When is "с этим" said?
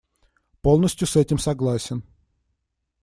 1.05-1.37